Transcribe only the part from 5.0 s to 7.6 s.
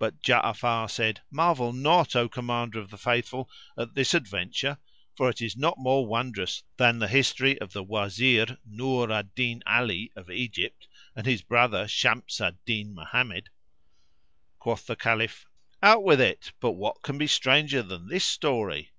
for it is not more wondrous than the History